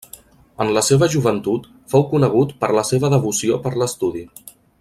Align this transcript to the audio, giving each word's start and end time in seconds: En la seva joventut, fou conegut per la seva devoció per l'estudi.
En 0.63 0.71
la 0.77 0.81
seva 0.87 1.09
joventut, 1.15 1.67
fou 1.95 2.07
conegut 2.15 2.57
per 2.65 2.73
la 2.79 2.87
seva 2.93 3.15
devoció 3.17 3.63
per 3.67 3.77
l'estudi. 3.83 4.29